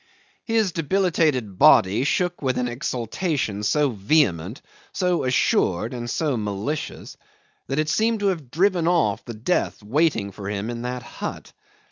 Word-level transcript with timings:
."'His 0.45 0.71
debilitated 0.71 1.59
body 1.59 2.03
shook 2.05 2.41
with 2.41 2.57
an 2.57 2.67
exultation 2.67 3.61
so 3.61 3.91
vehement, 3.91 4.63
so 4.91 5.25
assured, 5.25 5.93
and 5.93 6.09
so 6.09 6.35
malicious 6.35 7.17
that 7.67 7.77
it 7.77 7.87
seemed 7.87 8.21
to 8.21 8.27
have 8.33 8.49
driven 8.49 8.87
off 8.87 9.23
the 9.25 9.35
death 9.35 9.83
waiting 9.83 10.31
for 10.31 10.49
him 10.49 10.71
in 10.71 10.81
that 10.81 11.03
hut. 11.03 11.53